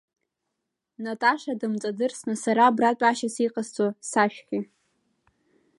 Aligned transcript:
Наташа 1.03 1.53
дымҵадырсны, 1.59 2.33
сара 2.43 2.61
абра 2.69 2.97
тәашьас 2.99 3.35
иҟасҵо 3.45 3.87
сашәҳәи? 4.09 4.61